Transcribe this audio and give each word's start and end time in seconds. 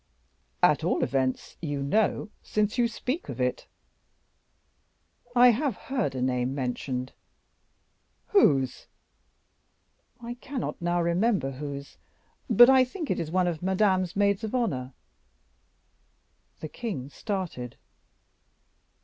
"At 0.63 0.83
all 0.83 1.03
events 1.03 1.57
you 1.61 1.83
know, 1.83 2.31
since 2.41 2.75
you 2.79 2.87
speak 2.87 3.29
of 3.29 3.39
it." 3.39 3.67
"I 5.35 5.49
have 5.51 5.75
heard 5.75 6.15
a 6.15 6.23
name 6.23 6.55
mentioned." 6.55 7.13
"Whose?" 8.29 8.87
"I 10.19 10.33
cannot 10.41 10.81
now 10.81 10.99
remember 11.03 11.51
whose, 11.51 11.97
but 12.49 12.67
I 12.67 12.83
think 12.83 13.11
it 13.11 13.19
is 13.19 13.29
one 13.29 13.45
of 13.45 13.61
Madame's 13.61 14.15
maids 14.15 14.43
of 14.43 14.55
honor." 14.55 14.93
The 16.61 16.67
king 16.69 17.07
started. 17.09 17.77